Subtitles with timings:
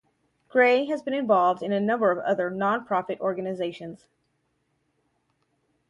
[0.49, 4.07] Grey has been involved in a number of other nonprofit organisations.